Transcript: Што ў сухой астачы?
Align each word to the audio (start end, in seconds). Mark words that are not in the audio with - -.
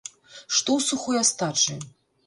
Што 0.55 0.69
ў 0.77 0.79
сухой 0.89 1.23
астачы? 1.23 1.81